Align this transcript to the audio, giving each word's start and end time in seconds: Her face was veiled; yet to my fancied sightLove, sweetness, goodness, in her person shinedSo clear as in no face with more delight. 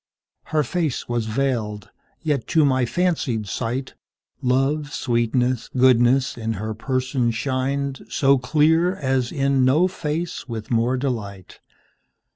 Her 0.45 0.63
face 0.63 1.07
was 1.07 1.27
veiled; 1.27 1.91
yet 2.23 2.47
to 2.47 2.65
my 2.65 2.85
fancied 2.87 3.43
sightLove, 3.43 4.87
sweetness, 4.89 5.69
goodness, 5.77 6.39
in 6.39 6.53
her 6.53 6.73
person 6.73 7.29
shinedSo 7.29 8.41
clear 8.41 8.95
as 8.95 9.31
in 9.31 9.63
no 9.63 9.87
face 9.87 10.49
with 10.49 10.71
more 10.71 10.97
delight. 10.97 11.59